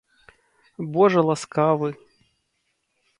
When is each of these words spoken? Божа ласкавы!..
Божа 0.95 1.21
ласкавы!.. 1.29 1.91